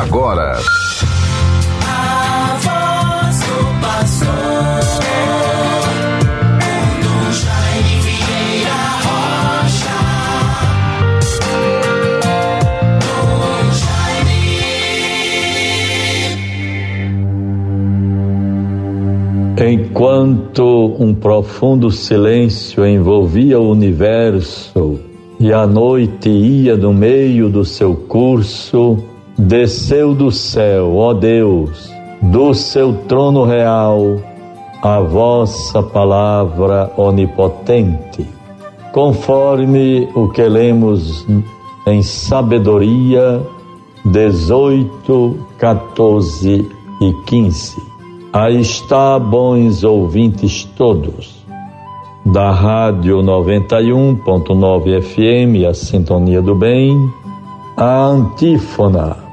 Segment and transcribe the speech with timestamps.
[0.00, 0.58] agora.
[19.66, 25.00] Enquanto um profundo silêncio envolvia o universo
[25.38, 31.90] e a noite ia no meio do seu curso, desceu do céu, ó Deus,
[32.22, 34.16] do seu trono real,
[34.82, 38.26] a vossa palavra onipotente,
[38.92, 41.26] conforme o que lemos
[41.86, 43.42] em Sabedoria
[44.04, 46.70] 18, 14
[47.00, 47.76] e 15.
[48.32, 51.44] Aí está, bons ouvintes todos
[52.26, 56.96] da Rádio 91.9 FM, a Sintonia do Bem,
[57.76, 59.23] a antífona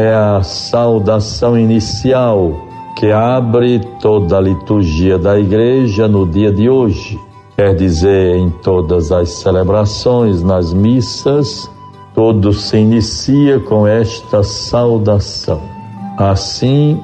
[0.00, 2.52] é a saudação inicial
[2.96, 7.18] que abre toda a liturgia da igreja no dia de hoje.
[7.54, 11.70] Quer dizer, em todas as celebrações, nas missas,
[12.14, 15.60] tudo se inicia com esta saudação.
[16.16, 16.98] Assim,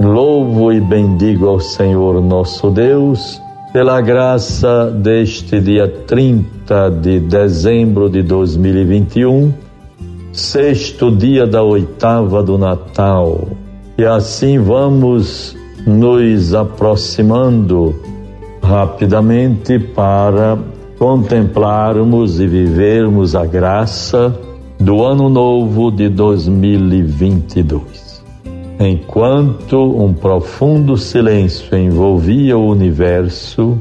[0.00, 3.40] louvo e bendigo ao Senhor nosso Deus
[3.72, 9.54] pela graça deste dia 30 de dezembro de 2021,
[10.32, 13.48] sexto dia da oitava do Natal.
[13.98, 15.54] E assim vamos
[15.86, 17.94] nos aproximando
[18.62, 20.58] rapidamente para
[20.98, 24.38] contemplarmos e vivermos a graça
[24.78, 28.22] do ano novo de 2022.
[28.78, 33.76] Enquanto um profundo silêncio envolvia o universo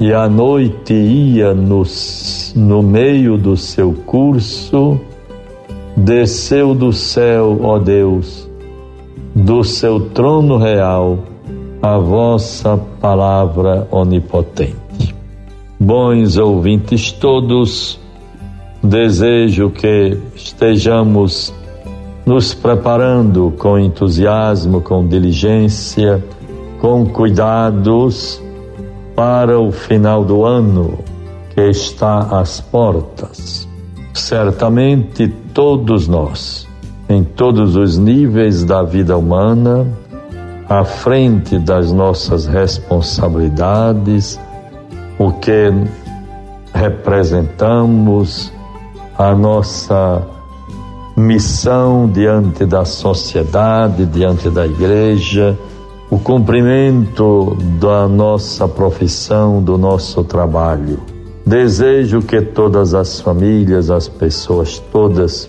[0.00, 1.84] e a noite ia no,
[2.56, 4.98] no meio do seu curso,
[6.00, 8.48] desceu do céu, ó Deus,
[9.34, 11.18] do seu trono real,
[11.82, 15.14] a vossa palavra onipotente.
[15.78, 18.00] Bons ouvintes todos,
[18.82, 21.52] desejo que estejamos
[22.24, 26.24] nos preparando com entusiasmo, com diligência,
[26.80, 28.42] com cuidados
[29.14, 30.98] para o final do ano
[31.54, 33.68] que está às portas.
[34.14, 35.28] Certamente
[35.60, 36.66] todos nós,
[37.06, 39.86] em todos os níveis da vida humana,
[40.66, 44.40] à frente das nossas responsabilidades,
[45.18, 45.70] o que
[46.72, 48.50] representamos,
[49.18, 50.26] a nossa
[51.14, 55.58] missão diante da sociedade, diante da igreja,
[56.10, 61.19] o cumprimento da nossa profissão, do nosso trabalho.
[61.46, 65.48] Desejo que todas as famílias, as pessoas todas,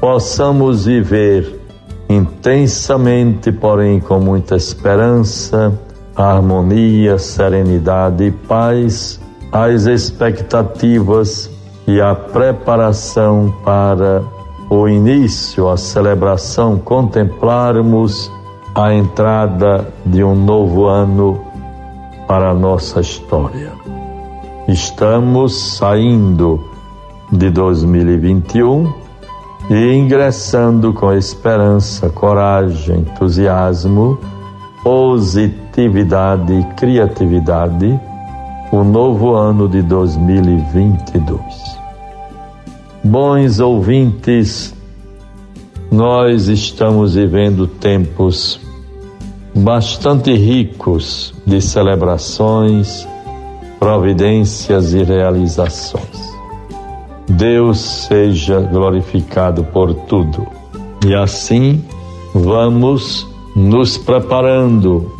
[0.00, 1.60] possamos viver
[2.08, 5.72] intensamente, porém com muita esperança,
[6.16, 9.20] harmonia, serenidade e paz,
[9.52, 11.50] as expectativas
[11.86, 14.22] e a preparação para
[14.68, 18.30] o início, a celebração, contemplarmos
[18.74, 21.40] a entrada de um novo ano
[22.28, 23.79] para a nossa história.
[24.70, 26.64] Estamos saindo
[27.32, 28.92] de 2021
[29.68, 34.16] e ingressando com esperança, coragem, entusiasmo,
[34.84, 38.00] positividade e criatividade
[38.70, 41.40] o novo ano de 2022.
[43.02, 44.72] Bons ouvintes,
[45.90, 48.60] nós estamos vivendo tempos
[49.52, 53.04] bastante ricos de celebrações,
[53.80, 56.30] providências e realizações.
[57.26, 60.46] Deus seja glorificado por tudo.
[61.06, 61.82] E assim
[62.34, 63.26] vamos
[63.56, 65.10] nos preparando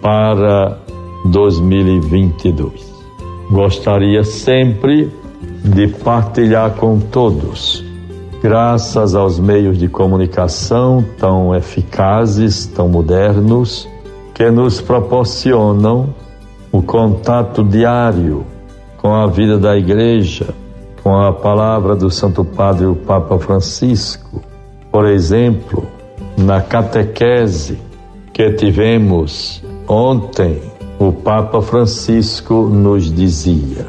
[0.00, 0.78] para
[1.26, 2.94] 2022.
[3.50, 5.12] Gostaria sempre
[5.62, 7.84] de partilhar com todos.
[8.42, 13.88] Graças aos meios de comunicação tão eficazes, tão modernos,
[14.32, 16.14] que nos proporcionam
[16.76, 18.44] o contato diário
[18.98, 20.54] com a vida da igreja,
[21.02, 24.42] com a palavra do Santo Padre, o Papa Francisco.
[24.92, 25.86] Por exemplo,
[26.36, 27.78] na catequese
[28.30, 30.60] que tivemos ontem,
[30.98, 33.86] o Papa Francisco nos dizia: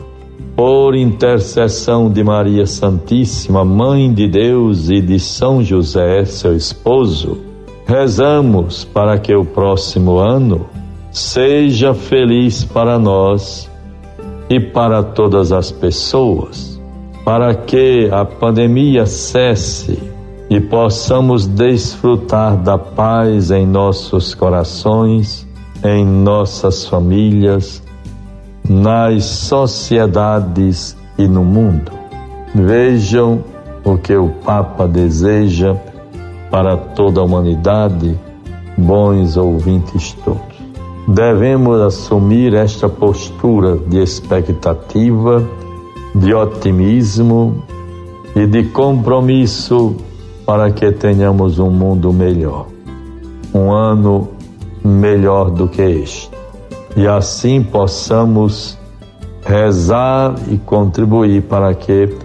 [0.56, 7.38] por intercessão de Maria Santíssima, Mãe de Deus e de São José, seu esposo,
[7.86, 10.77] rezamos para que o próximo ano
[11.12, 13.70] seja feliz para nós
[14.50, 16.82] e para todas as pessoas,
[17.26, 20.00] para que a pandemia cesse
[20.50, 25.46] e possamos desfrutar da paz em nossos corações,
[25.84, 27.84] em nossas famílias,
[28.68, 31.92] nas sociedades e no mundo.
[32.56, 33.44] Vejam
[33.84, 35.76] o que o Papa deseja
[36.50, 38.18] para toda a humanidade,
[38.78, 40.57] bons ouvintes todos.
[41.18, 45.44] Devemos assumir esta postura de expectativa,
[46.14, 47.64] de otimismo
[48.36, 49.96] e de compromisso
[50.46, 52.68] para que tenhamos um mundo melhor,
[53.52, 54.30] um ano
[54.86, 56.30] melhor do que este.
[56.96, 58.78] E assim possamos
[59.44, 62.16] rezar e contribuir para que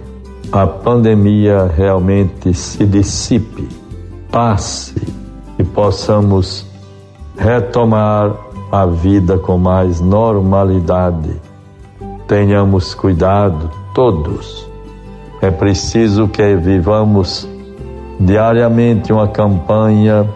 [0.51, 3.67] a pandemia realmente se dissipe,
[4.31, 4.93] passe
[5.57, 6.63] e possamos
[7.35, 11.39] retomar a vida com mais normalidade.
[12.27, 14.67] Tenhamos cuidado, todos.
[15.43, 17.47] É preciso que vivamos
[18.19, 20.27] diariamente uma campanha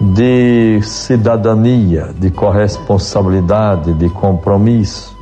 [0.00, 5.16] de cidadania, de corresponsabilidade, de compromisso,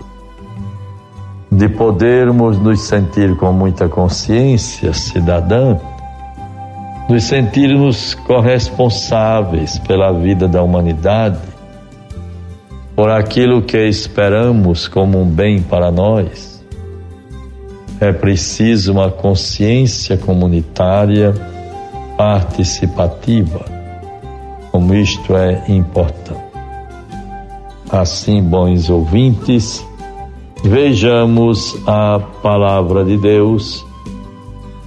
[1.51, 5.77] de podermos nos sentir com muita consciência cidadã,
[7.11, 11.52] nos sentirmos corresponsáveis pela vida da humanidade,
[12.95, 16.63] por aquilo que esperamos como um bem para nós.
[18.01, 21.33] É preciso uma consciência comunitária
[22.17, 23.65] participativa,
[24.71, 26.43] como isto é importante.
[27.89, 29.85] Assim, bons ouvintes,
[30.65, 33.85] vejamos a palavra de Deus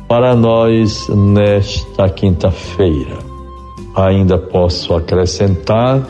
[0.08, 3.18] para nós nesta quinta-feira.
[3.96, 6.06] Ainda posso acrescentar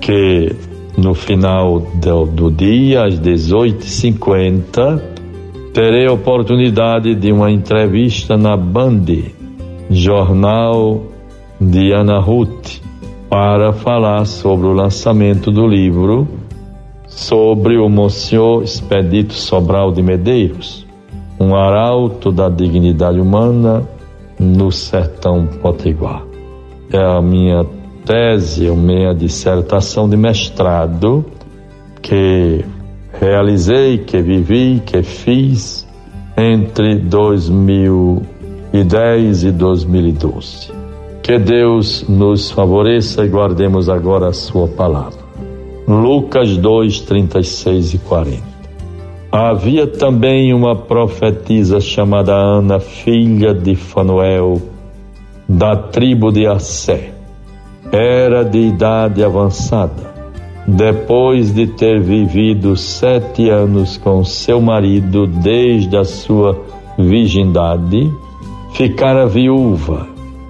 [0.00, 0.54] que
[0.98, 5.00] no final do, do dia, às 18h50,
[5.72, 9.04] terei a oportunidade de uma entrevista na Band
[9.88, 11.04] Jornal
[11.60, 12.80] de Ana Ruth
[13.30, 16.26] para falar sobre o lançamento do livro
[17.06, 20.84] sobre o Monsenhor Expedito Sobral de Medeiros,
[21.38, 23.88] um arauto da dignidade humana
[24.38, 26.24] no sertão potiguar.
[26.92, 27.64] É a minha
[28.08, 31.24] tese, a minha dissertação de mestrado
[32.00, 32.64] que
[33.20, 35.86] realizei, que vivi, que fiz
[36.36, 38.38] entre 2000
[38.72, 40.72] 2010 e 2012.
[41.22, 45.18] Que Deus nos favoreça e guardemos agora a Sua palavra.
[45.86, 48.42] Lucas 2, 36 e 40.
[49.30, 54.60] Havia também uma profetisa chamada Ana, filha de Fanuel,
[55.48, 57.17] da tribo de Assé.
[57.92, 60.14] Era de idade avançada.
[60.66, 66.60] Depois de ter vivido sete anos com seu marido desde a sua
[66.98, 68.12] virgindade,
[68.74, 70.06] ficara viúva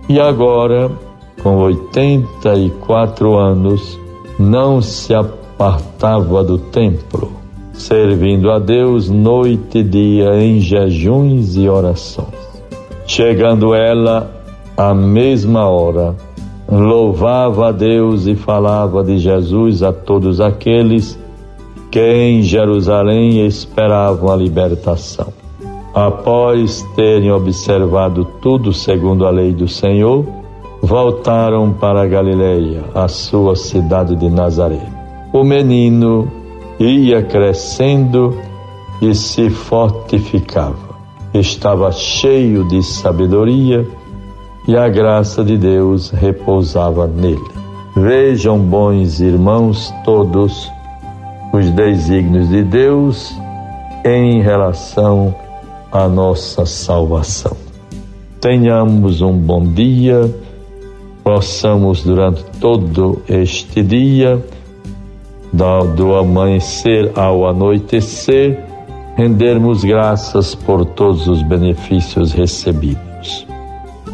[0.09, 0.91] e agora,
[1.43, 4.01] com 84 anos,
[4.39, 7.31] não se apartava do templo,
[7.75, 12.27] servindo a Deus noite e dia em jejuns e orações.
[13.07, 14.43] Chegando ela
[14.77, 16.17] à mesma hora,
[16.71, 21.19] louvava a Deus e falava de Jesus a todos aqueles
[21.91, 25.33] que em Jerusalém esperavam a libertação.
[25.95, 30.25] Após terem observado tudo segundo a lei do Senhor,
[30.83, 34.87] voltaram para Galileia, a sua cidade de Nazaré.
[35.33, 36.31] O menino
[36.79, 38.35] ia crescendo
[39.01, 40.89] e se fortificava.
[41.33, 43.87] Estava cheio de sabedoria
[44.69, 47.41] e a graça de Deus repousava nele.
[47.97, 50.71] Vejam, bons irmãos, todos
[51.55, 53.35] os desígnios de Deus
[54.05, 55.35] em relação
[55.91, 57.57] a nossa salvação.
[58.43, 60.31] Tenhamos um bom dia,
[61.25, 64.45] possamos durante todo este dia,
[65.97, 68.63] do amanhecer ao anoitecer,
[69.17, 73.47] rendermos graças por todos os benefícios recebidos.